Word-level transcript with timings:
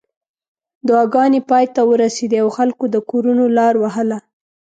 دعاګانې 0.87 1.41
پای 1.49 1.65
ته 1.73 1.81
ورسېدې 1.89 2.37
او 2.43 2.49
خلکو 2.57 2.83
د 2.93 2.97
کورونو 3.09 3.45
لار 3.57 3.73
وهله. 3.83 4.17